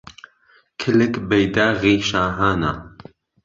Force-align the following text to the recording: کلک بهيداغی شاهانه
کلک 0.79 1.13
بهيداغی 1.27 1.95
شاهانه 2.09 2.71